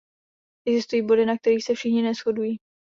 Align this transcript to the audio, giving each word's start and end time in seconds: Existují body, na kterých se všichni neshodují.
Existují 0.67 1.01
body, 1.01 1.25
na 1.25 1.37
kterých 1.37 1.63
se 1.63 1.73
všichni 1.75 2.01
neshodují. 2.01 2.57